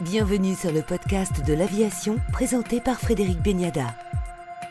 Bienvenue 0.00 0.56
sur 0.56 0.72
le 0.72 0.82
podcast 0.82 1.46
de 1.46 1.54
l'aviation 1.54 2.18
présenté 2.32 2.80
par 2.80 2.98
Frédéric 2.98 3.40
Beniada. 3.40 3.96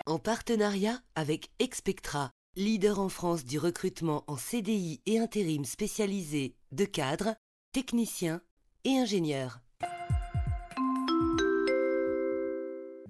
En 0.05 0.19
partenariat 0.19 0.99
avec 1.15 1.49
Expectra, 1.59 2.31
leader 2.57 2.99
en 2.99 3.07
France 3.07 3.45
du 3.45 3.57
recrutement 3.57 4.25
en 4.27 4.35
CDI 4.35 4.99
et 5.05 5.19
intérim 5.19 5.63
spécialisé 5.63 6.55
de 6.73 6.83
cadres, 6.83 7.35
techniciens 7.71 8.41
et 8.83 8.97
ingénieurs. 8.97 9.61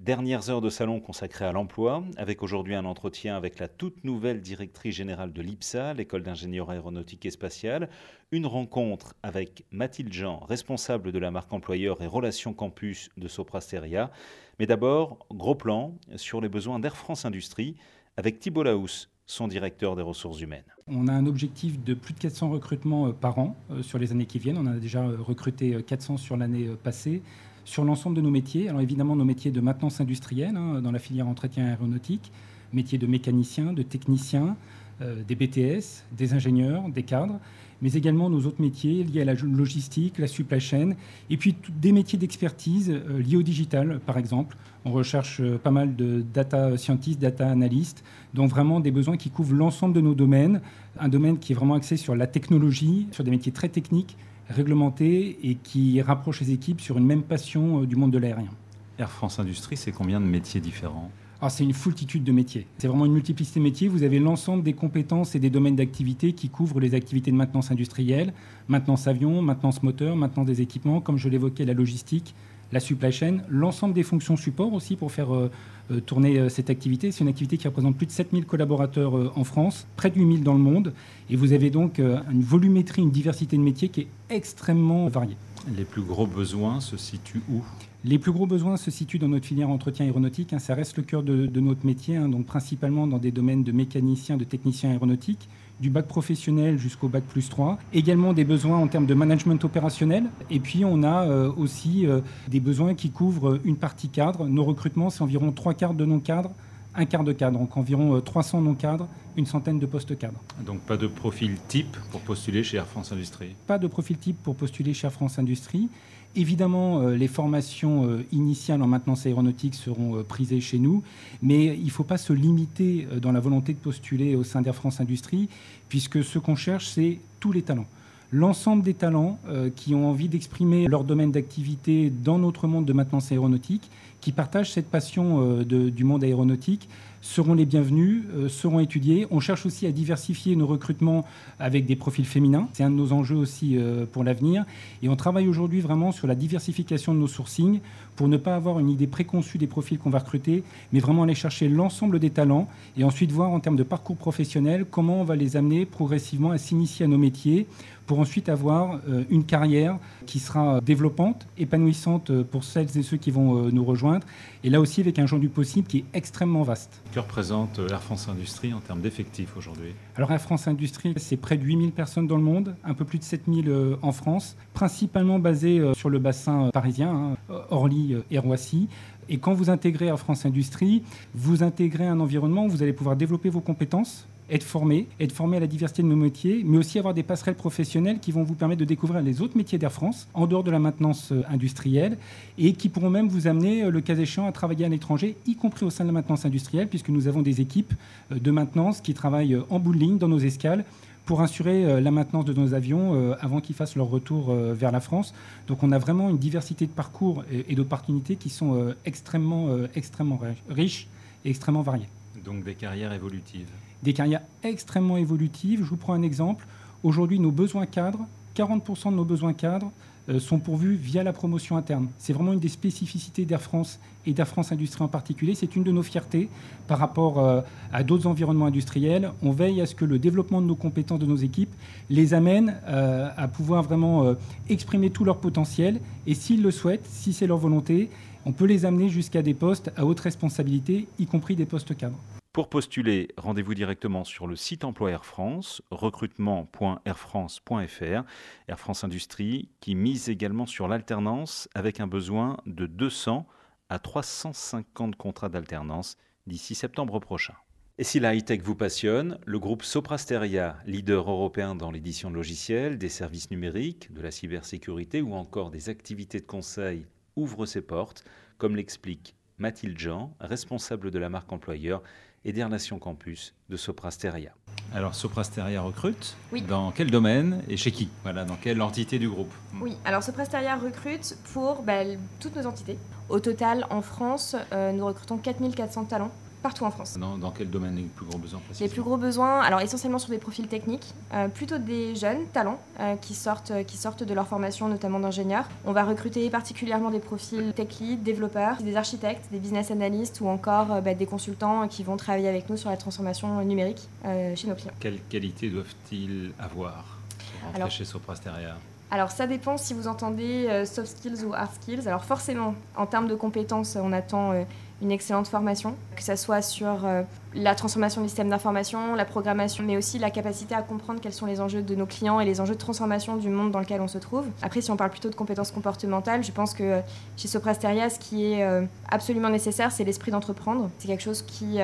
Dernières 0.04 0.50
heures 0.50 0.60
de 0.60 0.68
salon 0.68 1.00
consacrées 1.00 1.46
à 1.46 1.52
l'emploi, 1.52 2.04
avec 2.18 2.42
aujourd'hui 2.42 2.74
un 2.74 2.84
entretien 2.84 3.38
avec 3.38 3.58
la 3.58 3.68
toute 3.68 4.04
nouvelle 4.04 4.42
directrice 4.42 4.94
générale 4.94 5.32
de 5.32 5.40
l'IPSA, 5.40 5.94
l'école 5.94 6.22
d'ingénieur 6.22 6.68
aéronautique 6.68 7.24
et 7.24 7.30
spatiale, 7.30 7.88
une 8.30 8.44
rencontre 8.44 9.14
avec 9.22 9.64
Mathilde 9.70 10.12
Jean, 10.12 10.40
responsable 10.40 11.10
de 11.10 11.18
la 11.18 11.30
marque 11.30 11.50
employeur 11.54 12.02
et 12.02 12.06
relations 12.06 12.52
campus 12.52 13.08
de 13.16 13.28
Soprasteria. 13.28 14.10
Mais 14.58 14.66
d'abord, 14.66 15.26
gros 15.30 15.54
plan 15.54 15.96
sur 16.16 16.42
les 16.42 16.50
besoins 16.50 16.80
d'Air 16.80 16.98
France 16.98 17.24
Industrie, 17.24 17.74
avec 18.18 18.40
Thibault 18.40 18.64
Laous, 18.64 19.08
son 19.24 19.48
directeur 19.48 19.96
des 19.96 20.02
ressources 20.02 20.42
humaines. 20.42 20.66
On 20.86 21.08
a 21.08 21.14
un 21.14 21.24
objectif 21.24 21.82
de 21.82 21.94
plus 21.94 22.12
de 22.12 22.18
400 22.18 22.50
recrutements 22.50 23.06
euh, 23.06 23.12
par 23.12 23.38
an 23.38 23.56
euh, 23.70 23.82
sur 23.82 23.98
les 23.98 24.12
années 24.12 24.26
qui 24.26 24.38
viennent. 24.38 24.58
On 24.58 24.66
a 24.66 24.74
déjà 24.74 25.02
euh, 25.02 25.16
recruté 25.18 25.82
400 25.82 26.18
sur 26.18 26.36
l'année 26.36 26.68
passée 26.82 27.22
sur 27.64 27.84
l'ensemble 27.84 28.16
de 28.16 28.20
nos 28.20 28.30
métiers. 28.30 28.68
Alors 28.68 28.80
évidemment, 28.80 29.16
nos 29.16 29.24
métiers 29.24 29.50
de 29.50 29.60
maintenance 29.60 30.00
industrielle 30.00 30.56
hein, 30.56 30.80
dans 30.80 30.92
la 30.92 30.98
filière 30.98 31.28
entretien 31.28 31.66
aéronautique, 31.66 32.32
métiers 32.72 32.98
de 32.98 33.06
mécanicien, 33.06 33.72
de 33.72 33.82
technicien, 33.82 34.56
euh, 35.02 35.22
des 35.26 35.34
BTS, 35.34 36.04
des 36.12 36.34
ingénieurs, 36.34 36.88
des 36.88 37.02
cadres, 37.02 37.40
mais 37.82 37.92
également 37.94 38.30
nos 38.30 38.46
autres 38.46 38.62
métiers 38.62 39.02
liés 39.02 39.22
à 39.22 39.24
la 39.24 39.34
logistique, 39.34 40.18
la 40.18 40.28
supply 40.28 40.60
chain, 40.60 40.92
et 41.30 41.36
puis 41.36 41.56
des 41.68 41.90
métiers 41.90 42.18
d'expertise 42.18 42.90
euh, 42.90 43.20
liés 43.20 43.36
au 43.36 43.42
digital, 43.42 43.98
par 44.06 44.18
exemple. 44.18 44.56
On 44.84 44.92
recherche 44.92 45.40
euh, 45.40 45.58
pas 45.58 45.72
mal 45.72 45.96
de 45.96 46.24
data 46.32 46.76
scientists, 46.76 47.20
data 47.20 47.50
analystes, 47.50 48.04
donc 48.34 48.50
vraiment 48.50 48.78
des 48.78 48.92
besoins 48.92 49.16
qui 49.16 49.30
couvrent 49.30 49.54
l'ensemble 49.54 49.94
de 49.94 50.00
nos 50.00 50.14
domaines. 50.14 50.60
Un 51.00 51.08
domaine 51.08 51.38
qui 51.38 51.52
est 51.52 51.56
vraiment 51.56 51.74
axé 51.74 51.96
sur 51.96 52.14
la 52.14 52.28
technologie, 52.28 53.08
sur 53.10 53.24
des 53.24 53.32
métiers 53.32 53.52
très 53.52 53.68
techniques, 53.68 54.16
réglementé 54.48 55.38
et 55.42 55.54
qui 55.56 56.00
rapproche 56.02 56.40
les 56.40 56.52
équipes 56.52 56.80
sur 56.80 56.98
une 56.98 57.06
même 57.06 57.22
passion 57.22 57.82
euh, 57.82 57.86
du 57.86 57.96
monde 57.96 58.10
de 58.10 58.18
l'aérien. 58.18 58.50
Air 58.98 59.10
France 59.10 59.38
Industrie, 59.38 59.76
c'est 59.76 59.92
combien 59.92 60.20
de 60.20 60.26
métiers 60.26 60.60
différents? 60.60 61.10
Alors, 61.40 61.50
c'est 61.50 61.64
une 61.64 61.74
foultitude 61.74 62.24
de 62.24 62.32
métiers. 62.32 62.66
C'est 62.78 62.86
vraiment 62.86 63.04
une 63.04 63.12
multiplicité 63.12 63.60
de 63.60 63.64
métiers. 63.64 63.88
Vous 63.88 64.02
avez 64.02 64.18
l'ensemble 64.18 64.62
des 64.62 64.72
compétences 64.72 65.34
et 65.34 65.40
des 65.40 65.50
domaines 65.50 65.76
d'activité 65.76 66.32
qui 66.32 66.48
couvrent 66.48 66.80
les 66.80 66.94
activités 66.94 67.30
de 67.30 67.36
maintenance 67.36 67.70
industrielle, 67.70 68.32
maintenance 68.68 69.08
avion, 69.08 69.42
maintenance 69.42 69.82
moteur, 69.82 70.16
maintenance 70.16 70.46
des 70.46 70.62
équipements, 70.62 71.00
comme 71.00 71.18
je 71.18 71.28
l'évoquais, 71.28 71.64
la 71.64 71.74
logistique, 71.74 72.34
la 72.74 72.80
supply 72.80 73.12
chain, 73.12 73.38
l'ensemble 73.48 73.94
des 73.94 74.02
fonctions 74.02 74.36
support 74.36 74.74
aussi 74.74 74.96
pour 74.96 75.12
faire 75.12 75.32
euh, 75.32 75.50
euh, 75.92 76.00
tourner 76.00 76.38
euh, 76.38 76.48
cette 76.48 76.70
activité. 76.70 77.12
C'est 77.12 77.22
une 77.22 77.28
activité 77.28 77.56
qui 77.56 77.68
représente 77.68 77.96
plus 77.96 78.06
de 78.06 78.10
7000 78.10 78.44
collaborateurs 78.46 79.38
en 79.38 79.44
France, 79.44 79.86
près 79.96 80.10
de 80.10 80.16
8000 80.16 80.42
dans 80.42 80.54
le 80.54 80.58
monde. 80.58 80.92
Et 81.30 81.36
vous 81.36 81.52
avez 81.52 81.70
donc 81.70 81.98
une 82.00 82.42
volumétrie, 82.42 83.00
une 83.02 83.12
diversité 83.12 83.56
de 83.56 83.62
métiers 83.62 83.88
qui 83.88 84.02
est 84.02 84.08
extrêmement 84.28 85.06
variée. 85.08 85.36
Les 85.76 85.84
plus 85.84 86.02
gros 86.02 86.26
besoins 86.26 86.80
se 86.80 86.96
situent 86.96 87.42
où? 87.48 87.62
Les 88.04 88.18
plus 88.18 88.32
gros 88.32 88.46
besoins 88.46 88.76
se 88.76 88.90
situent 88.90 89.18
dans 89.18 89.28
notre 89.28 89.46
filière 89.46 89.70
entretien 89.70 90.04
aéronautique. 90.04 90.52
Hein. 90.52 90.58
ça 90.58 90.74
reste 90.74 90.98
le 90.98 91.04
cœur 91.04 91.22
de, 91.22 91.48
notre 91.60 91.86
métier, 91.86 92.16
hein. 92.16 92.28
donc 92.28 92.44
principalement 92.44 93.06
dans 93.06 93.18
des 93.18 93.30
domaines 93.30 93.64
de 93.64 93.72
mécaniciens, 93.72 94.36
de 94.36 94.44
techniciens 94.44 94.90
aéronautiques 94.90 95.48
du 95.80 95.90
bac 95.90 96.06
professionnel 96.06 96.78
jusqu'au 96.78 97.08
bac 97.08 97.24
plus 97.24 97.48
3. 97.48 97.78
Également 97.92 98.32
des 98.32 98.44
besoins 98.44 98.78
en 98.78 98.86
termes 98.86 99.06
de 99.06 99.14
management 99.14 99.62
opérationnel. 99.64 100.24
Et 100.50 100.60
puis 100.60 100.84
on 100.84 101.02
a 101.02 101.24
euh, 101.24 101.52
aussi 101.56 102.06
euh, 102.06 102.20
des 102.48 102.60
besoins 102.60 102.94
qui 102.94 103.10
couvrent 103.10 103.60
une 103.64 103.76
partie 103.76 104.08
cadre. 104.08 104.46
Nos 104.46 104.64
recrutements, 104.64 105.10
c'est 105.10 105.22
environ 105.22 105.52
trois 105.52 105.74
quarts 105.74 105.94
de 105.94 106.04
non-cadres, 106.04 106.52
un 106.94 107.06
quart 107.06 107.24
de 107.24 107.32
cadre. 107.32 107.58
Donc 107.58 107.76
environ 107.76 108.20
300 108.20 108.58
euh, 108.58 108.60
non-cadres, 108.62 109.08
une 109.36 109.46
centaine 109.46 109.78
de 109.78 109.86
postes 109.86 110.16
cadres. 110.16 110.40
Donc 110.64 110.80
pas 110.80 110.96
de 110.96 111.06
profil 111.06 111.56
type 111.68 111.96
pour 112.10 112.20
postuler 112.20 112.62
chez 112.62 112.76
Air 112.76 112.86
France 112.86 113.12
Industrie? 113.12 113.54
Pas 113.66 113.78
de 113.78 113.88
profil 113.88 114.16
type 114.16 114.42
pour 114.42 114.54
postuler 114.54 114.94
chez 114.94 115.06
Air 115.06 115.12
France 115.12 115.38
Industrie. 115.38 115.88
Évidemment, 116.36 117.00
euh, 117.00 117.14
les 117.14 117.28
formations 117.28 118.08
euh, 118.08 118.24
initiales 118.32 118.82
en 118.82 118.88
maintenance 118.88 119.24
aéronautique 119.24 119.76
seront 119.76 120.16
euh, 120.16 120.22
prisées 120.24 120.60
chez 120.60 120.78
nous, 120.80 121.04
mais 121.42 121.76
il 121.76 121.84
ne 121.84 121.90
faut 121.90 122.02
pas 122.02 122.16
se 122.16 122.32
limiter 122.32 123.06
dans 123.22 123.30
la 123.30 123.38
volonté 123.38 123.72
de 123.72 123.78
postuler 123.78 124.34
au 124.34 124.42
sein 124.42 124.60
d'Air 124.60 124.74
France 124.74 125.00
Industrie, 125.00 125.48
puisque 125.88 126.24
ce 126.24 126.40
qu'on 126.40 126.56
cherche, 126.56 126.88
c'est 126.88 127.18
tous 127.38 127.52
les 127.52 127.62
talents. 127.62 127.86
L'ensemble 128.32 128.82
des 128.82 128.94
talents 128.94 129.38
qui 129.76 129.94
ont 129.94 130.08
envie 130.08 130.28
d'exprimer 130.28 130.88
leur 130.88 131.04
domaine 131.04 131.30
d'activité 131.30 132.10
dans 132.10 132.36
notre 132.36 132.66
monde 132.66 132.84
de 132.84 132.92
maintenance 132.92 133.30
aéronautique, 133.30 133.88
qui 134.24 134.32
partagent 134.32 134.72
cette 134.72 134.90
passion 134.90 135.62
du 135.64 136.02
monde 136.02 136.24
aéronautique, 136.24 136.88
seront 137.24 137.54
les 137.54 137.64
bienvenus, 137.64 138.22
euh, 138.36 138.48
seront 138.50 138.80
étudiés. 138.80 139.26
On 139.30 139.40
cherche 139.40 139.64
aussi 139.64 139.86
à 139.86 139.92
diversifier 139.92 140.56
nos 140.56 140.66
recrutements 140.66 141.24
avec 141.58 141.86
des 141.86 141.96
profils 141.96 142.26
féminins. 142.26 142.68
C'est 142.74 142.84
un 142.84 142.90
de 142.90 142.96
nos 142.96 143.14
enjeux 143.14 143.36
aussi 143.36 143.78
euh, 143.78 144.04
pour 144.04 144.24
l'avenir. 144.24 144.66
Et 145.02 145.08
on 145.08 145.16
travaille 145.16 145.48
aujourd'hui 145.48 145.80
vraiment 145.80 146.12
sur 146.12 146.26
la 146.26 146.34
diversification 146.34 147.14
de 147.14 147.18
nos 147.18 147.26
sourcings 147.26 147.80
pour 148.14 148.28
ne 148.28 148.36
pas 148.36 148.54
avoir 148.54 148.78
une 148.78 148.90
idée 148.90 149.06
préconçue 149.06 149.56
des 149.56 149.66
profils 149.66 149.98
qu'on 149.98 150.10
va 150.10 150.18
recruter, 150.18 150.62
mais 150.92 151.00
vraiment 151.00 151.22
aller 151.22 151.34
chercher 151.34 151.68
l'ensemble 151.68 152.18
des 152.18 152.30
talents 152.30 152.68
et 152.98 153.04
ensuite 153.04 153.32
voir 153.32 153.50
en 153.50 153.58
termes 153.58 153.76
de 153.76 153.82
parcours 153.82 154.16
professionnel 154.16 154.84
comment 154.88 155.22
on 155.22 155.24
va 155.24 155.34
les 155.34 155.56
amener 155.56 155.86
progressivement 155.86 156.50
à 156.50 156.58
s'initier 156.58 157.06
à 157.06 157.08
nos 157.08 157.18
métiers 157.18 157.66
pour 158.06 158.18
ensuite 158.18 158.50
avoir 158.50 159.00
euh, 159.08 159.24
une 159.30 159.44
carrière 159.44 159.96
qui 160.26 160.38
sera 160.38 160.82
développante, 160.82 161.46
épanouissante 161.56 162.42
pour 162.42 162.64
celles 162.64 162.98
et 162.98 163.02
ceux 163.02 163.16
qui 163.16 163.30
vont 163.30 163.70
nous 163.70 163.84
rejoindre, 163.84 164.13
et 164.62 164.70
là 164.70 164.80
aussi 164.80 165.00
avec 165.00 165.18
un 165.18 165.26
genre 165.26 165.40
du 165.40 165.48
possible 165.48 165.86
qui 165.86 165.98
est 165.98 166.04
extrêmement 166.12 166.62
vaste. 166.62 167.02
Que 167.12 167.20
représente 167.20 167.80
Air 167.90 168.02
France 168.02 168.28
Industrie 168.28 168.72
en 168.72 168.80
termes 168.80 169.00
d'effectifs 169.00 169.56
aujourd'hui? 169.56 169.94
Alors 170.16 170.30
Air 170.32 170.40
France 170.40 170.68
Industrie, 170.68 171.14
c'est 171.16 171.36
près 171.36 171.56
de 171.56 171.64
8000 171.64 171.92
personnes 171.92 172.26
dans 172.26 172.36
le 172.36 172.42
monde, 172.42 172.74
un 172.84 172.94
peu 172.94 173.04
plus 173.04 173.18
de 173.18 173.24
7000 173.24 173.68
euh, 173.68 173.96
en 174.02 174.12
France, 174.12 174.56
principalement 174.72 175.38
basées 175.38 175.78
euh, 175.78 175.94
sur 175.94 176.10
le 176.10 176.18
bassin 176.18 176.66
euh, 176.66 176.70
parisien, 176.70 177.34
hein, 177.50 177.54
Orly 177.70 178.16
et 178.30 178.38
Roissy. 178.38 178.88
Et 179.28 179.38
quand 179.38 179.54
vous 179.54 179.70
intégrez 179.70 180.06
Air 180.06 180.18
France 180.18 180.44
Industrie, 180.44 181.02
vous 181.34 181.62
intégrez 181.62 182.06
un 182.06 182.20
environnement 182.20 182.66
où 182.66 182.68
vous 182.68 182.82
allez 182.82 182.92
pouvoir 182.92 183.16
développer 183.16 183.48
vos 183.48 183.60
compétences, 183.60 184.26
être 184.50 184.62
formé, 184.62 185.08
être 185.20 185.32
formé 185.32 185.56
à 185.56 185.60
la 185.60 185.66
diversité 185.66 186.02
de 186.02 186.08
nos 186.08 186.16
métiers, 186.16 186.62
mais 186.64 186.78
aussi 186.78 186.98
avoir 186.98 187.14
des 187.14 187.22
passerelles 187.22 187.54
professionnelles 187.54 188.18
qui 188.20 188.32
vont 188.32 188.42
vous 188.42 188.54
permettre 188.54 188.80
de 188.80 188.84
découvrir 188.84 189.22
les 189.22 189.40
autres 189.40 189.56
métiers 189.56 189.78
d'Air 189.78 189.92
France, 189.92 190.28
en 190.34 190.46
dehors 190.46 190.64
de 190.64 190.70
la 190.70 190.78
maintenance 190.78 191.32
euh, 191.32 191.42
industrielle, 191.48 192.18
et 192.58 192.74
qui 192.74 192.88
pourront 192.88 193.10
même 193.10 193.28
vous 193.28 193.46
amener, 193.46 193.84
euh, 193.84 193.90
le 193.90 194.00
cas 194.00 194.16
échéant, 194.16 194.46
à 194.46 194.52
travailler 194.52 194.84
à 194.84 194.88
l'étranger, 194.88 195.36
y 195.46 195.56
compris 195.56 195.84
au 195.86 195.90
sein 195.90 196.04
de 196.04 196.08
la 196.08 196.12
maintenance 196.12 196.44
industrielle, 196.44 196.88
puisque 196.88 197.08
nous 197.08 197.26
avons 197.26 197.42
des 197.42 197.60
équipes 197.60 197.94
euh, 198.32 198.38
de 198.38 198.50
maintenance 198.50 199.00
qui 199.00 199.14
travaillent 199.14 199.58
en 199.70 199.78
bout 199.78 199.94
de 199.94 199.98
ligne 199.98 200.18
dans 200.18 200.28
nos 200.28 200.38
escales 200.38 200.84
pour 201.24 201.40
assurer 201.40 202.02
la 202.02 202.10
maintenance 202.10 202.44
de 202.44 202.52
nos 202.52 202.74
avions 202.74 203.32
avant 203.40 203.62
qu'ils 203.62 203.74
fassent 203.74 203.96
leur 203.96 204.08
retour 204.08 204.54
vers 204.54 204.92
la 204.92 205.00
France. 205.00 205.32
Donc 205.68 205.82
on 205.82 205.90
a 205.90 205.98
vraiment 205.98 206.28
une 206.28 206.36
diversité 206.36 206.84
de 206.84 206.90
parcours 206.90 207.44
et 207.50 207.74
d'opportunités 207.74 208.36
qui 208.36 208.50
sont 208.50 208.94
extrêmement, 209.06 209.70
extrêmement 209.94 210.38
riches 210.68 211.08
et 211.46 211.48
extrêmement 211.48 211.80
variées. 211.80 212.08
Donc 212.44 212.62
des 212.62 212.74
carrières 212.74 213.14
évolutives 213.14 213.68
des 214.04 214.12
carrières 214.12 214.42
extrêmement 214.62 215.16
évolutives. 215.16 215.80
Je 215.82 215.88
vous 215.88 215.96
prends 215.96 216.12
un 216.12 216.22
exemple. 216.22 216.66
Aujourd'hui, 217.02 217.40
nos 217.40 217.50
besoins 217.50 217.86
cadres, 217.86 218.26
40% 218.56 219.10
de 219.10 219.16
nos 219.16 219.24
besoins 219.24 219.54
cadres 219.54 219.90
euh, 220.28 220.38
sont 220.38 220.58
pourvus 220.58 220.94
via 220.94 221.22
la 221.22 221.32
promotion 221.32 221.76
interne. 221.76 222.08
C'est 222.18 222.32
vraiment 222.32 222.52
une 222.52 222.60
des 222.60 222.68
spécificités 222.68 223.44
d'Air 223.44 223.60
France 223.60 223.98
et 224.26 224.32
d'Air 224.32 224.46
France 224.46 224.72
Industrie 224.72 225.02
en 225.02 225.08
particulier. 225.08 225.54
C'est 225.54 225.74
une 225.74 225.82
de 225.82 225.90
nos 225.90 226.02
fiertés 226.02 226.48
par 226.86 226.98
rapport 226.98 227.40
euh, 227.40 227.60
à 227.92 228.02
d'autres 228.04 228.26
environnements 228.26 228.66
industriels. 228.66 229.32
On 229.42 229.50
veille 229.50 229.80
à 229.80 229.86
ce 229.86 229.94
que 229.94 230.04
le 230.04 230.18
développement 230.18 230.62
de 230.62 230.66
nos 230.66 230.76
compétences, 230.76 231.18
de 231.18 231.26
nos 231.26 231.36
équipes, 231.36 231.74
les 232.10 232.32
amène 232.32 232.76
euh, 232.86 233.28
à 233.36 233.48
pouvoir 233.48 233.82
vraiment 233.82 234.34
exprimer 234.68 235.10
tout 235.10 235.24
leur 235.24 235.38
potentiel. 235.38 236.00
Et 236.26 236.34
s'ils 236.34 236.62
le 236.62 236.70
souhaitent, 236.70 237.06
si 237.06 237.32
c'est 237.32 237.46
leur 237.46 237.58
volonté, 237.58 238.10
on 238.46 238.52
peut 238.52 238.66
les 238.66 238.84
amener 238.84 239.08
jusqu'à 239.08 239.42
des 239.42 239.54
postes 239.54 239.90
à 239.96 240.04
haute 240.04 240.20
responsabilité, 240.20 241.06
y 241.18 241.26
compris 241.26 241.56
des 241.56 241.66
postes 241.66 241.96
cadres. 241.96 242.18
Pour 242.54 242.68
postuler, 242.68 243.28
rendez-vous 243.36 243.74
directement 243.74 244.22
sur 244.22 244.46
le 244.46 244.54
site 244.54 244.84
emploi 244.84 245.10
Air 245.10 245.24
France, 245.24 245.82
recrutement.airfrance.fr. 245.90 248.24
Air 248.68 248.78
France 248.78 249.02
Industrie 249.02 249.70
qui 249.80 249.96
mise 249.96 250.28
également 250.28 250.64
sur 250.64 250.86
l'alternance 250.86 251.68
avec 251.74 251.98
un 251.98 252.06
besoin 252.06 252.58
de 252.64 252.86
200 252.86 253.44
à 253.88 253.98
350 253.98 255.16
contrats 255.16 255.48
d'alternance 255.48 256.16
d'ici 256.46 256.76
septembre 256.76 257.18
prochain. 257.18 257.54
Et 257.98 258.04
si 258.04 258.20
la 258.20 258.36
high-tech 258.36 258.60
vous 258.62 258.76
passionne, 258.76 259.40
le 259.44 259.58
groupe 259.58 259.82
Soprasteria, 259.82 260.76
leader 260.86 261.28
européen 261.28 261.74
dans 261.74 261.90
l'édition 261.90 262.30
de 262.30 262.36
logiciels, 262.36 262.98
des 262.98 263.08
services 263.08 263.50
numériques, 263.50 264.14
de 264.14 264.22
la 264.22 264.30
cybersécurité 264.30 265.22
ou 265.22 265.34
encore 265.34 265.72
des 265.72 265.88
activités 265.88 266.38
de 266.38 266.46
conseil, 266.46 267.04
ouvre 267.34 267.66
ses 267.66 267.82
portes, 267.82 268.24
comme 268.58 268.76
l'explique 268.76 269.34
Mathilde 269.58 269.98
Jean, 269.98 270.36
responsable 270.38 271.10
de 271.10 271.18
la 271.18 271.28
marque 271.28 271.52
employeur 271.52 272.00
et 272.44 272.52
des 272.52 272.64
relations 272.64 272.98
campus 272.98 273.54
de 273.68 273.76
Soprasteria. 273.76 274.50
Alors 274.94 275.14
Soprasteria 275.14 275.80
recrute 275.80 276.36
Oui. 276.52 276.62
Dans 276.62 276.92
quel 276.92 277.10
domaine 277.10 277.62
et 277.68 277.76
chez 277.76 277.90
qui? 277.90 278.08
Voilà, 278.22 278.44
dans 278.44 278.56
quelle 278.56 278.80
entité 278.82 279.18
du 279.18 279.28
groupe? 279.28 279.52
Oui, 279.80 279.96
alors 280.04 280.22
Soprasteria 280.22 280.76
recrute 280.76 281.36
pour 281.52 281.82
bah, 281.82 282.02
toutes 282.40 282.56
nos 282.56 282.66
entités. 282.66 282.98
Au 283.28 283.40
total, 283.40 283.86
en 283.90 284.02
France, 284.02 284.54
euh, 284.72 284.92
nous 284.92 285.06
recrutons 285.06 285.38
4400 285.38 286.04
talents 286.04 286.30
partout 286.64 286.84
en 286.86 286.90
France. 286.90 287.18
dans, 287.18 287.36
dans 287.36 287.50
quel 287.50 287.68
domaine 287.68 287.94
les 287.96 288.02
plus 288.04 288.24
gros 288.24 288.38
besoins 288.38 288.58
Les 288.80 288.88
plus 288.88 289.02
gros 289.02 289.18
besoins, 289.18 289.60
alors 289.60 289.82
essentiellement 289.82 290.18
sur 290.18 290.30
des 290.30 290.38
profils 290.38 290.66
techniques, 290.66 291.06
euh, 291.34 291.46
plutôt 291.48 291.76
des 291.76 292.14
jeunes 292.16 292.46
talents 292.54 292.80
euh, 293.00 293.16
qui, 293.16 293.34
sortent, 293.34 293.72
qui 293.86 293.98
sortent 293.98 294.22
de 294.24 294.32
leur 294.34 294.46
formation, 294.48 294.88
notamment 294.88 295.20
d'ingénieurs. 295.20 295.68
On 295.84 295.92
va 295.92 296.04
recruter 296.04 296.48
particulièrement 296.48 297.10
des 297.10 297.18
profils 297.18 297.72
tech 297.74 298.00
lead, 298.00 298.22
développeurs, 298.22 298.78
des 298.82 298.96
architectes, 298.96 299.44
des 299.52 299.58
business 299.58 299.90
analysts 299.90 300.40
ou 300.40 300.48
encore 300.48 300.90
euh, 300.90 301.00
bah, 301.02 301.12
des 301.12 301.26
consultants 301.26 301.86
qui 301.86 302.02
vont 302.02 302.16
travailler 302.16 302.48
avec 302.48 302.70
nous 302.70 302.78
sur 302.78 302.88
la 302.88 302.96
transformation 302.96 303.62
numérique 303.62 304.08
euh, 304.24 304.56
chez 304.56 304.66
nos 304.66 304.74
clients. 304.74 304.94
Quelles 305.00 305.20
qualités 305.28 305.68
doivent-ils 305.68 306.50
avoir 306.58 307.18
pour 307.50 307.66
rentrer 307.66 307.76
Alors- 307.76 307.90
chez 307.90 308.06
Soprasteria 308.06 308.76
Alors 309.10 309.30
ça 309.30 309.46
dépend 309.46 309.76
si 309.76 309.92
vous 309.92 310.08
entendez 310.08 310.66
euh, 310.70 310.86
soft 310.86 311.18
skills 311.18 311.44
ou 311.44 311.52
hard 311.52 311.70
skills. 311.74 312.08
Alors 312.08 312.24
forcément, 312.24 312.74
en 312.96 313.04
termes 313.04 313.28
de 313.28 313.34
compétences, 313.34 313.96
on 314.00 314.12
attend 314.12 314.52
euh, 314.52 314.64
une 315.04 315.12
excellente 315.12 315.46
formation, 315.46 315.94
que 316.16 316.22
ce 316.22 316.34
soit 316.34 316.62
sur 316.62 317.04
euh, 317.04 317.22
la 317.54 317.74
transformation 317.74 318.22
du 318.22 318.28
système 318.28 318.48
d'information, 318.48 319.14
la 319.14 319.26
programmation, 319.26 319.84
mais 319.84 319.98
aussi 319.98 320.18
la 320.18 320.30
capacité 320.30 320.74
à 320.74 320.80
comprendre 320.80 321.20
quels 321.20 321.34
sont 321.34 321.44
les 321.44 321.60
enjeux 321.60 321.82
de 321.82 321.94
nos 321.94 322.06
clients 322.06 322.40
et 322.40 322.46
les 322.46 322.60
enjeux 322.60 322.74
de 322.74 322.78
transformation 322.78 323.36
du 323.36 323.50
monde 323.50 323.70
dans 323.70 323.80
lequel 323.80 324.00
on 324.00 324.08
se 324.08 324.16
trouve. 324.16 324.46
Après, 324.62 324.80
si 324.80 324.90
on 324.90 324.96
parle 324.96 325.10
plutôt 325.10 325.28
de 325.28 325.34
compétences 325.34 325.70
comportementales, 325.70 326.42
je 326.42 326.52
pense 326.52 326.72
que 326.72 326.82
euh, 326.82 327.00
chez 327.36 327.48
Soprasteria, 327.48 328.08
ce 328.08 328.18
qui 328.18 328.46
est 328.46 328.64
euh, 328.64 328.86
absolument 329.10 329.50
nécessaire, 329.50 329.92
c'est 329.92 330.04
l'esprit 330.04 330.30
d'entreprendre. 330.30 330.90
C'est 330.98 331.06
quelque 331.06 331.22
chose 331.22 331.42
qui, 331.42 331.78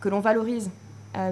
que 0.00 0.08
l'on 0.08 0.20
valorise, 0.20 0.70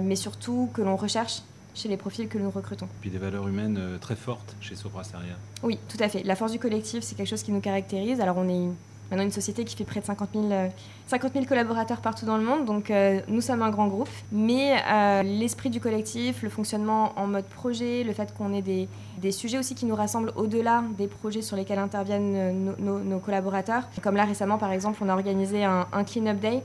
mais 0.01 0.15
surtout 0.15 0.69
que 0.73 0.81
l'on 0.81 0.95
recherche 0.95 1.41
chez 1.73 1.89
les 1.89 1.97
profils 1.97 2.27
que 2.29 2.37
nous 2.37 2.49
recrutons. 2.49 2.87
Puis 3.01 3.09
des 3.09 3.17
valeurs 3.17 3.47
humaines 3.47 3.97
très 3.99 4.15
fortes 4.15 4.55
chez 4.61 4.75
Soprasteria. 4.75 5.35
Oui, 5.63 5.77
tout 5.89 5.97
à 5.99 6.07
fait. 6.07 6.23
La 6.23 6.35
force 6.35 6.51
du 6.51 6.59
collectif, 6.59 7.03
c'est 7.03 7.15
quelque 7.15 7.27
chose 7.27 7.43
qui 7.43 7.51
nous 7.51 7.59
caractérise. 7.59 8.21
Alors, 8.21 8.37
on 8.37 8.47
est 8.47 8.69
maintenant 9.09 9.23
une 9.23 9.31
société 9.31 9.63
qui 9.65 9.75
fait 9.75 9.83
près 9.83 9.99
de 9.99 10.05
50 10.05 10.29
000, 10.33 10.45
euh, 10.51 10.67
50 11.07 11.33
000 11.33 11.45
collaborateurs 11.45 12.01
partout 12.01 12.25
dans 12.25 12.37
le 12.37 12.43
monde, 12.43 12.65
donc 12.65 12.89
euh, 12.89 13.19
nous 13.27 13.41
sommes 13.41 13.61
un 13.61 13.69
grand 13.69 13.87
groupe. 13.87 14.09
Mais 14.31 14.77
euh, 14.91 15.23
l'esprit 15.23 15.69
du 15.69 15.79
collectif, 15.79 16.41
le 16.43 16.49
fonctionnement 16.49 17.13
en 17.15 17.27
mode 17.27 17.45
projet, 17.45 18.03
le 18.03 18.13
fait 18.13 18.33
qu'on 18.35 18.53
ait 18.53 18.61
des, 18.61 18.87
des 19.19 19.31
sujets 19.31 19.57
aussi 19.57 19.75
qui 19.75 19.85
nous 19.85 19.95
rassemblent 19.95 20.31
au-delà 20.35 20.83
des 20.97 21.07
projets 21.07 21.41
sur 21.41 21.55
lesquels 21.55 21.79
interviennent 21.79 22.35
euh, 22.35 22.73
nos, 22.79 22.99
nos- 22.99 23.19
collaborateurs. 23.19 23.83
Comme 24.01 24.15
là, 24.15 24.25
récemment, 24.25 24.57
par 24.57 24.71
exemple, 24.71 24.99
on 25.01 25.09
a 25.09 25.13
organisé 25.13 25.63
un, 25.63 25.85
clean-up 26.05 26.39
day 26.39 26.61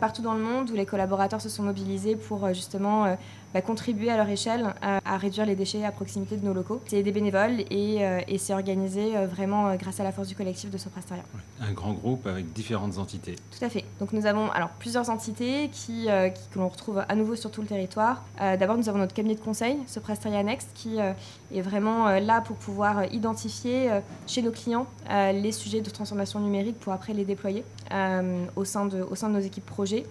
partout 0.00 0.22
dans 0.22 0.34
le 0.34 0.40
monde 0.40 0.70
où 0.70 0.74
les 0.74 0.86
collaborateurs 0.86 1.40
se 1.40 1.48
sont 1.48 1.62
mobilisés 1.62 2.16
pour 2.16 2.48
justement 2.54 3.16
bah, 3.54 3.62
contribuer 3.62 4.10
à 4.10 4.16
leur 4.16 4.28
échelle 4.28 4.74
à 4.82 5.16
réduire 5.16 5.46
les 5.46 5.54
déchets 5.56 5.84
à 5.84 5.92
proximité 5.92 6.36
de 6.36 6.44
nos 6.44 6.52
locaux. 6.52 6.80
C'est 6.86 7.02
des 7.02 7.12
bénévoles 7.12 7.60
et, 7.70 8.04
euh, 8.04 8.20
et 8.28 8.38
c'est 8.38 8.52
organisé 8.52 9.16
euh, 9.16 9.26
vraiment 9.26 9.68
euh, 9.68 9.76
grâce 9.76 9.98
à 10.00 10.04
la 10.04 10.12
force 10.12 10.28
du 10.28 10.34
collectif 10.34 10.70
de 10.70 10.78
Soprasteria. 10.78 11.22
Un 11.60 11.72
grand 11.72 11.92
groupe 11.92 12.26
avec 12.26 12.52
différentes 12.52 12.98
entités. 12.98 13.36
Tout 13.56 13.64
à 13.64 13.68
fait. 13.68 13.84
Donc 14.00 14.12
nous 14.12 14.26
avons 14.26 14.50
alors 14.50 14.70
plusieurs 14.78 15.08
entités 15.10 15.68
qui, 15.72 16.06
qui- 16.06 16.48
que 16.52 16.58
l'on 16.58 16.68
retrouve 16.68 17.02
à 17.08 17.14
nouveau 17.14 17.34
sur 17.36 17.50
tout 17.50 17.60
le 17.62 17.66
territoire. 17.66 18.24
D'abord, 18.38 18.76
nous 18.76 18.88
avons 18.88 18.98
notre 18.98 19.14
cabinet 19.14 19.34
de 19.34 19.40
conseil, 19.40 19.78
Soprasteria 19.86 20.42
Next, 20.42 20.68
qui 20.74 20.98
est 20.98 21.60
vraiment 21.60 22.08
là 22.18 22.40
pour 22.40 22.56
pouvoir 22.56 23.04
identifier 23.12 23.90
chez 24.26 24.42
nos 24.42 24.50
clients 24.50 24.86
les 25.08 25.52
sujets 25.52 25.80
de 25.80 25.90
transformation 25.90 26.40
numérique 26.40 26.78
pour 26.78 26.92
après 26.92 27.12
les 27.14 27.24
déployer 27.24 27.64
au, 28.56 28.64
sein 28.64 28.86
de, 28.86 29.02
au 29.02 29.14
sein 29.14 29.28
de 29.28 29.34
nos 29.34 29.40
équipes 29.40 29.66
projets. 29.66 30.04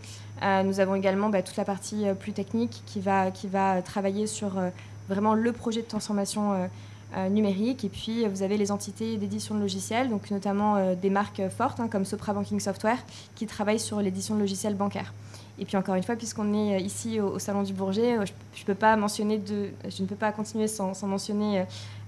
Euh, 0.43 0.63
nous 0.63 0.79
avons 0.79 0.95
également 0.95 1.29
bah, 1.29 1.41
toute 1.41 1.55
la 1.55 1.65
partie 1.65 2.07
euh, 2.07 2.13
plus 2.13 2.33
technique 2.33 2.83
qui 2.85 2.99
va, 2.99 3.31
qui 3.31 3.47
va 3.47 3.81
travailler 3.81 4.27
sur 4.27 4.57
euh, 4.57 4.69
vraiment 5.07 5.33
le 5.33 5.51
projet 5.51 5.81
de 5.81 5.87
transformation 5.87 6.53
euh, 6.53 6.67
euh, 7.15 7.29
numérique. 7.29 7.85
Et 7.85 7.89
puis, 7.89 8.25
euh, 8.25 8.29
vous 8.29 8.43
avez 8.43 8.57
les 8.57 8.71
entités 8.71 9.17
d'édition 9.17 9.55
de 9.55 9.61
logiciels, 9.61 10.09
donc 10.09 10.29
notamment 10.31 10.75
euh, 10.75 10.95
des 10.95 11.09
marques 11.09 11.39
euh, 11.39 11.49
fortes 11.49 11.79
hein, 11.79 11.87
comme 11.87 12.03
Sopra 12.03 12.33
Banking 12.33 12.59
Software, 12.59 12.97
qui 13.35 13.45
travaillent 13.45 13.79
sur 13.79 14.01
l'édition 14.01 14.35
de 14.35 14.41
logiciels 14.41 14.75
bancaires. 14.75 15.13
Et 15.57 15.65
puis 15.65 15.77
encore 15.77 15.95
une 15.95 16.03
fois, 16.03 16.15
puisqu'on 16.15 16.53
est 16.53 16.75
euh, 16.75 16.79
ici 16.79 17.19
au, 17.19 17.39
Salon 17.39 17.63
du 17.63 17.73
Bourget, 17.73 18.17
euh, 18.17 18.25
je, 18.25 18.63
ne 18.63 20.07
peux 20.07 20.15
pas 20.15 20.31
continuer 20.31 20.67
sans, 20.67 21.01
mentionner 21.03 21.59
euh, 21.59 21.63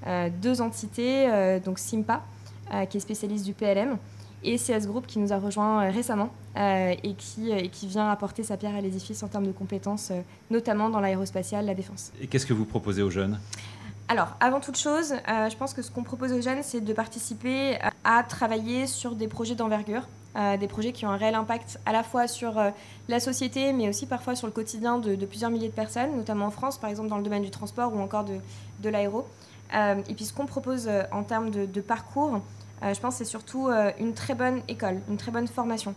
euh, 0.07 0.29
deux 0.41 0.61
entités, 0.61 1.29
euh, 1.29 1.59
donc 1.59 1.79
Simpa, 1.79 2.21
euh, 2.73 2.85
qui 2.85 2.97
est 2.97 2.99
spécialiste 2.99 3.45
du 3.45 3.53
PLM, 3.53 3.97
et 4.43 4.57
CS 4.57 4.87
Group 4.87 5.07
qui 5.07 5.19
nous 5.19 5.33
a 5.33 5.37
rejoint 5.37 5.83
euh, 5.83 5.91
récemment 5.91 6.29
euh, 6.29 6.46
et, 7.03 7.13
qui, 7.13 7.51
euh, 7.51 7.57
et 7.57 7.69
qui 7.69 7.87
vient 7.87 8.09
apporter 8.09 8.43
sa 8.43 8.57
pierre 8.57 8.75
à 8.75 8.81
l'édifice 8.81 9.21
en 9.23 9.27
termes 9.27 9.45
de 9.45 9.51
compétences, 9.51 10.09
euh, 10.11 10.21
notamment 10.49 10.89
dans 10.89 10.99
l'aérospatiale, 10.99 11.65
la 11.65 11.75
défense. 11.75 12.11
Et 12.21 12.27
qu'est-ce 12.27 12.45
que 12.45 12.53
vous 12.53 12.65
proposez 12.65 13.01
aux 13.01 13.11
jeunes? 13.11 13.39
Alors, 14.09 14.29
avant 14.39 14.61
toute 14.61 14.77
chose, 14.77 15.13
euh, 15.13 15.49
je 15.49 15.57
pense 15.57 15.73
que 15.73 15.81
ce 15.81 15.91
qu'on 15.91 16.03
propose 16.03 16.31
aux 16.31 16.41
jeunes, 16.41 16.63
c'est 16.63 16.79
de 16.79 16.93
participer 16.93 17.75
euh, 17.75 17.89
à 18.05 18.23
travailler 18.23 18.87
sur 18.87 19.15
des 19.15 19.27
projets 19.27 19.55
d'envergure, 19.55 20.03
euh, 20.37 20.55
des 20.55 20.67
projets 20.67 20.93
qui 20.93 21.05
ont 21.05 21.09
un 21.09 21.17
réel 21.17 21.35
impact 21.35 21.77
à 21.85 21.91
la 21.91 22.03
fois 22.03 22.27
sur 22.27 22.57
euh, 22.57 22.69
la 23.09 23.19
société, 23.19 23.73
mais 23.73 23.89
aussi 23.89 24.05
parfois 24.05 24.35
sur 24.35 24.47
le 24.47 24.53
quotidien 24.53 24.97
de, 24.97 25.15
de 25.15 25.25
plusieurs 25.25 25.51
milliers 25.51 25.67
de 25.67 25.73
personnes, 25.73 26.15
notamment 26.15 26.45
en 26.45 26.51
France, 26.51 26.77
par 26.77 26.89
exemple 26.89 27.09
dans 27.09 27.17
le 27.17 27.23
domaine 27.23 27.43
du 27.43 27.51
transport 27.51 27.93
ou 27.93 27.99
encore 27.99 28.23
de, 28.23 28.37
de 28.81 28.89
l'aéro. 28.89 29.27
Euh, 29.75 30.01
et 30.07 30.13
puis 30.13 30.23
ce 30.23 30.31
qu'on 30.31 30.45
propose 30.45 30.87
euh, 30.87 31.03
en 31.11 31.23
termes 31.23 31.49
de, 31.49 31.65
de 31.65 31.81
parcours, 31.81 32.39
euh, 32.83 32.93
je 32.93 32.99
pense 33.01 33.15
que 33.15 33.25
c'est 33.25 33.29
surtout 33.29 33.67
euh, 33.67 33.91
une 33.99 34.13
très 34.13 34.35
bonne 34.35 34.61
école, 34.69 35.01
une 35.09 35.17
très 35.17 35.31
bonne 35.31 35.47
formation. 35.47 35.93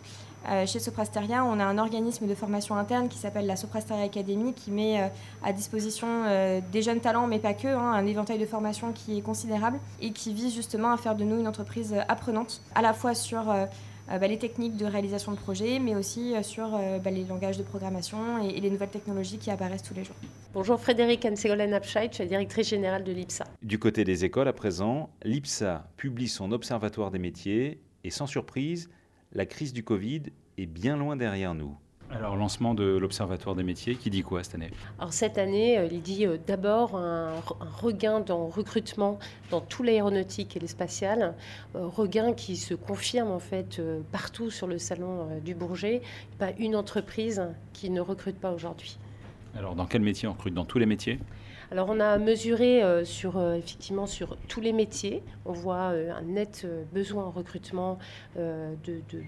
Euh, 0.49 0.67
chez 0.67 0.79
Soprasteria, 0.79 1.45
on 1.45 1.59
a 1.61 1.65
un 1.65 1.79
organisme 1.79 2.27
de 2.27 2.35
formation 2.35 2.77
interne 2.77 3.09
qui 3.09 3.19
s'appelle 3.19 3.47
la 3.47 3.57
Soprasteria 3.57 4.05
Academy 4.05 4.55
qui 4.55 4.71
met 4.71 5.01
euh, 5.03 5.07
à 5.45 5.53
disposition 5.53 6.09
euh, 6.27 6.61
des 6.73 6.83
jeunes 6.83 7.01
talents, 7.01 7.27
mais 7.27 7.39
pas 7.39 7.55
que, 7.55 7.69
hein, 7.69 7.93
un 7.93 8.07
éventail 8.07 8.39
de 8.39 8.47
formation 8.47 8.93
qui 8.93 9.19
est 9.19 9.23
considérable 9.23 9.79
et 10.01 10.13
qui 10.13 10.33
vise 10.33 10.55
justement 10.55 10.93
à 10.93 10.97
faire 10.97 11.15
de 11.15 11.25
nous 11.25 11.39
une 11.39 11.49
entreprise 11.49 11.95
apprenante, 12.09 12.63
à 12.75 12.83
la 12.83 12.93
fois 12.93 13.15
sur 13.15 13.53
bah, 14.11 14.27
les 14.27 14.39
techniques 14.39 14.77
de 14.77 14.87
réalisation 14.87 15.31
de 15.31 15.37
projets, 15.37 15.79
mais 15.79 15.95
aussi 15.95 16.35
sur 16.43 16.75
euh, 16.75 16.99
bah, 16.99 17.11
les 17.11 17.23
langages 17.25 17.59
de 17.59 17.63
programmation 17.63 18.43
et, 18.43 18.57
et 18.57 18.61
les 18.61 18.69
nouvelles 18.69 18.91
technologies 18.91 19.39
qui 19.39 19.53
apparaissent 19.53 19.85
tous 19.85 19.95
les 19.95 20.03
jours. 20.03 20.17
Bonjour 20.53 20.81
Frédéric 20.81 21.25
Anne-Ségolène 21.25 21.73
Abscheid, 21.75 22.11
je 22.11 22.17
suis 22.17 22.25
la 22.25 22.29
directrice 22.29 22.69
générale 22.71 23.05
de 23.05 23.13
l'IPSA. 23.13 23.45
Du 23.63 23.79
côté 23.79 24.03
des 24.03 24.25
écoles, 24.25 24.49
à 24.49 24.53
présent, 24.53 25.11
l'IPSA 25.23 25.87
publie 25.97 26.27
son 26.27 26.51
observatoire 26.51 27.13
des 27.13 27.21
métiers 27.21 27.81
et 28.03 28.11
sans 28.11 28.27
surprise, 28.27 28.91
la 29.33 29.47
crise 29.47 29.73
du 29.73 29.83
Covid 29.85 30.23
est 30.59 30.67
bien 30.67 30.97
loin 30.97 31.17
derrière 31.17 31.55
nous. 31.55 31.77
Alors, 32.13 32.35
lancement 32.35 32.75
de 32.75 32.99
l'Observatoire 32.99 33.55
des 33.55 33.63
métiers, 33.63 33.95
qui 33.95 34.11
dit 34.11 34.23
quoi 34.23 34.43
cette 34.43 34.57
année? 34.57 34.73
Alors 34.99 35.13
cette 35.13 35.39
année, 35.39 35.79
euh, 35.79 35.87
il 35.89 36.03
dit 36.03 36.27
euh, 36.27 36.39
d'abord 36.45 36.97
un, 36.97 37.35
un 37.61 37.71
regain 37.71 38.19
dans 38.19 38.47
le 38.47 38.51
recrutement 38.51 39.21
dans 39.53 39.61
tout 39.61 39.85
l'aéronautique 39.85 40.57
et 40.57 40.59
l'espacial, 40.59 41.37
euh, 41.77 41.87
regain 41.87 42.33
qui 42.33 42.57
se 42.57 42.75
confirme 42.75 43.31
en 43.31 43.39
fait 43.39 43.79
euh, 43.79 44.01
partout 44.11 44.51
sur 44.51 44.67
le 44.67 44.79
salon 44.79 45.29
euh, 45.31 45.39
du 45.39 45.55
Bourget. 45.55 46.03
Pas 46.41 46.51
une 46.59 46.75
entreprise 46.75 47.41
qui 47.73 47.91
ne 47.91 48.01
recrute 48.01 48.41
pas 48.41 48.51
aujourd'hui. 48.51 48.99
Alors, 49.57 49.77
dans 49.77 49.87
quel 49.87 50.03
métier 50.03 50.27
on 50.27 50.33
recrute? 50.33 50.55
Dans 50.55 50.65
tous 50.65 50.81
les 50.81 50.87
métiers? 50.87 51.21
Alors 51.73 51.87
on 51.89 52.01
a 52.01 52.19
mesuré 52.19 52.83
euh, 52.83 53.05
sur, 53.05 53.39
euh, 53.39 53.55
effectivement 53.55 54.07
sur 54.07 54.37
tous 54.49 54.61
les 54.61 54.73
métiers. 54.73 55.23
On 55.45 55.53
voit 55.53 55.93
euh, 55.93 56.13
un 56.13 56.23
net 56.23 56.67
besoin 56.93 57.25
en 57.25 57.31
recrutement 57.31 57.99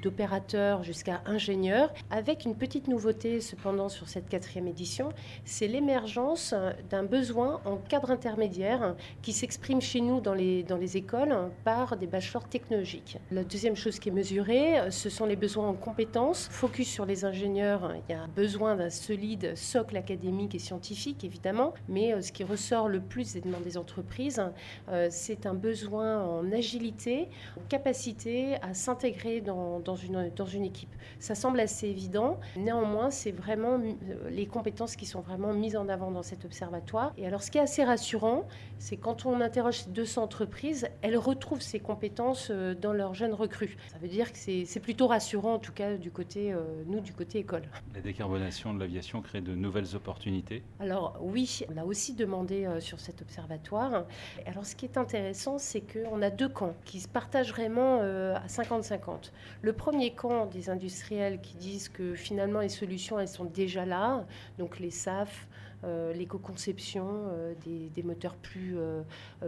d'opérateurs 0.03 0.83
jusqu'à 0.83 1.23
ingénieurs, 1.27 1.93
avec 2.11 2.45
une 2.45 2.55
petite 2.55 2.89
nouveauté 2.89 3.41
cependant 3.41 3.89
sur 3.89 4.09
cette 4.09 4.29
quatrième 4.29 4.67
édition, 4.67 5.11
c'est 5.45 5.67
l'émergence 5.67 6.55
d'un 6.91 7.03
besoin 7.03 7.61
en 7.65 7.77
cadre 7.77 8.11
intermédiaire 8.11 8.95
qui 9.23 9.33
s'exprime 9.33 9.81
chez 9.81 10.01
nous 10.01 10.21
dans 10.21 10.35
les, 10.35 10.63
dans 10.63 10.77
les 10.77 10.97
écoles 10.97 11.35
par 11.65 11.97
des 11.97 12.07
bachelors 12.07 12.49
technologiques. 12.49 13.19
La 13.31 13.45
deuxième 13.45 13.77
chose 13.77 13.99
qui 13.99 14.09
est 14.09 14.13
mesurée, 14.13 14.91
ce 14.91 15.11
sont 15.11 15.27
les 15.27 15.37
besoins 15.37 15.69
en 15.69 15.75
compétences. 15.75 16.49
Focus 16.51 16.89
sur 16.89 17.05
les 17.05 17.25
ingénieurs, 17.25 17.95
il 18.09 18.13
y 18.13 18.17
a 18.17 18.27
besoin 18.29 18.77
d'un 18.77 18.91
solide 18.91 19.57
socle 19.57 19.97
académique 19.97 20.55
et 20.55 20.61
scientifique 20.61 21.25
évidemment, 21.25 21.75
mais 21.89 22.15
ce 22.33 22.37
qui 22.39 22.45
ressort 22.45 22.89
le 22.89 23.01
plus 23.01 23.35
des 23.35 23.43
demandes 23.43 23.63
des 23.63 23.77
entreprises, 23.77 24.43
euh, 24.89 25.09
c'est 25.11 25.45
un 25.45 25.53
besoin 25.53 26.23
en 26.23 26.51
agilité, 26.51 27.29
en 27.59 27.69
capacité 27.69 28.57
à 28.63 28.73
s'intégrer 28.73 29.43
dans, 29.43 29.81
dans 29.81 29.97
une, 29.97 30.31
dans 30.35 30.47
une 30.47 30.65
équipe. 30.65 30.89
Ça 31.19 31.35
semble 31.35 31.61
assez 31.61 31.89
évident, 31.89 32.41
néanmoins 32.57 33.11
c'est 33.11 33.33
vraiment 33.33 33.79
euh, 33.79 34.31
les 34.31 34.47
compétences 34.47 34.97
qui 34.97 35.05
sont 35.05 35.21
vraiment 35.21 35.53
mises 35.53 35.77
en 35.77 35.91
avant 35.91 36.11
dans 36.11 36.23
cet 36.23 36.47
observatoire. 36.47 37.13
Et 37.19 37.27
alors 37.27 37.43
ce 37.43 37.51
qui 37.51 37.59
est 37.59 37.63
assez 37.63 37.85
rassurant, 37.85 38.49
c'est 38.79 38.97
quand 38.97 39.27
on 39.27 39.43
interroge 39.43 39.81
ces 39.81 39.91
200 39.91 40.23
entreprises, 40.23 40.89
elles 41.03 41.19
retrouvent 41.19 41.61
ces 41.61 41.81
compétences 41.81 42.49
euh, 42.51 42.75
dans 42.75 42.95
leurs 42.95 43.13
jeunes 43.13 43.35
recrues. 43.35 43.77
Ça 43.93 43.99
veut 43.99 44.09
dire 44.09 44.33
que 44.33 44.39
c'est 44.39 44.81
plutôt 44.81 45.07
rassurant 45.07 45.55
en 45.55 45.59
tout 45.59 45.73
cas 45.73 45.97
du 45.99 46.11
côté, 46.11 46.53
euh, 46.53 46.83
nous, 46.87 47.01
du 47.01 47.13
côté 47.13 47.41
école. 47.41 47.65
La 47.95 48.01
décarbonation 48.01 48.73
de 48.73 48.81
l'aviation 48.81 49.21
crée 49.21 49.43
de 49.43 49.55
nouvelles 49.55 49.95
opportunités. 49.95 50.63
Alors 50.81 51.19
oui, 51.21 51.61
on 51.73 51.77
a 51.77 51.85
aussi 51.85 52.15
demandé 52.23 52.69
sur 52.81 53.01
cet 53.01 53.21
observatoire. 53.23 54.05
Alors 54.47 54.65
ce 54.65 54.77
qui 54.77 54.85
est 54.85 54.97
intéressant, 54.97 55.59
c'est 55.59 55.81
qu'on 55.81 56.23
a 56.23 56.31
deux 56.31 56.49
camps 56.49 56.75
qui 56.85 57.01
se 57.01 57.09
partagent 57.09 57.51
vraiment 57.51 58.01
à 58.01 58.47
50-50. 58.47 59.33
Le 59.61 59.73
premier 59.73 60.15
camp 60.15 60.47
des 60.47 60.71
industriels 60.71 61.41
qui 61.41 61.57
disent 61.57 61.89
que 61.89 62.15
finalement 62.15 62.61
les 62.61 62.69
solutions, 62.69 63.19
elles 63.19 63.29
sont 63.29 63.45
déjà 63.45 63.85
là, 63.85 64.25
donc 64.59 64.79
les 64.79 64.91
SAF, 64.91 65.49
euh, 65.85 66.13
l'éco-conception 66.13 67.05
euh, 67.33 67.55
des, 67.65 68.03
moteurs 68.05 68.37
plus, 68.37 68.79
euh, 68.79 69.03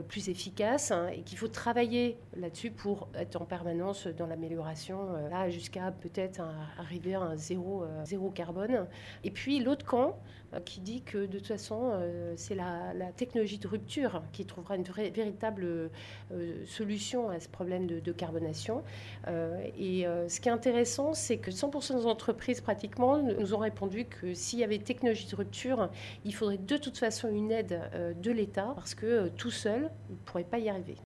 plus 0.08 0.28
efficaces 0.28 0.90
hein, 0.90 1.06
et 1.14 1.20
qu'il 1.20 1.38
faut 1.38 1.46
travailler 1.46 2.18
là-dessus 2.36 2.72
pour 2.72 3.08
être 3.14 3.40
en 3.40 3.44
permanence 3.44 4.08
dans 4.08 4.26
l'amélioration, 4.26 5.12
là 5.30 5.48
jusqu'à 5.48 5.92
peut-être 5.92 6.42
arriver 6.76 7.14
à 7.14 7.20
un 7.20 7.36
zéro, 7.36 7.84
zéro 8.04 8.30
carbone. 8.30 8.86
Et 9.22 9.30
puis 9.30 9.60
l'autre 9.60 9.86
camp 9.86 10.18
qui 10.64 10.80
dit 10.80 11.02
que 11.02 11.26
de 11.26 11.38
toute 11.38 11.46
façon 11.46 11.92
c'est 12.36 12.54
la, 12.54 12.92
technologie 13.16 13.58
de 13.58 13.68
rupture 13.68 14.22
qui 14.32 14.44
trouvera 14.44 14.76
une 14.76 14.84
véritable 14.84 15.90
solution 16.66 17.28
à 17.30 17.40
ce 17.40 17.48
problème 17.48 17.86
de, 17.86 18.00
de 18.00 18.12
carbonation. 18.12 18.82
et 19.26 20.06
ce 20.28 20.40
qui 20.40 20.48
est 20.48 20.52
intéressant, 20.52 21.14
c'est 21.14 21.38
que 21.38 21.50
100% 21.50 21.98
des 21.98 22.06
entreprises 22.06 22.60
pratiquement 22.60 23.18
nous 23.18 23.54
ont 23.54 23.58
répondu 23.58 24.04
que 24.04 24.34
s'il 24.34 24.58
y 24.58 24.64
avait 24.64 24.78
technologie 24.78 25.26
de 25.26 25.36
rupture, 25.36 25.90
il 26.24 26.34
faudrait 26.34 26.58
de 26.58 26.76
toute 26.76 26.98
façon 26.98 27.28
une 27.28 27.50
aide 27.50 27.80
euh, 27.94 28.12
de 28.14 28.30
l'État 28.30 28.72
parce 28.74 28.94
que 28.94 29.06
euh, 29.06 29.28
tout 29.36 29.50
seul, 29.50 29.90
il 30.08 30.14
ne 30.14 30.18
pourrait 30.24 30.44
pas 30.44 30.58
y 30.58 30.68
arriver. 30.68 30.96